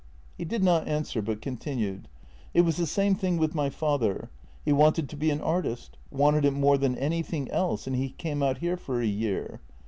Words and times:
He 0.35 0.45
did 0.45 0.63
not 0.63 0.87
answer, 0.87 1.21
but 1.21 1.43
continued:" 1.43 2.07
It 2.55 2.61
was 2.61 2.77
the 2.77 2.87
same 2.87 3.13
thing 3.13 3.37
with 3.37 3.53
my 3.53 3.69
father. 3.69 4.31
He 4.65 4.73
wanted 4.73 5.07
to 5.09 5.15
be 5.15 5.29
an 5.29 5.41
artist— 5.41 5.95
wanted 6.11 6.43
it 6.43 6.53
more 6.53 6.79
than 6.79 6.97
anything 6.97 7.51
else, 7.51 7.85
and 7.85 7.95
he 7.95 8.09
came 8.09 8.41
out 8.41 8.57
here 8.57 8.77
for 8.77 8.99
a 8.99 9.05
year. 9.05 9.61